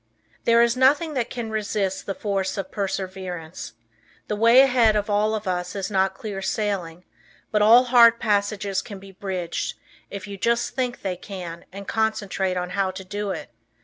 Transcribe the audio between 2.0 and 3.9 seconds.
the force of perseverance.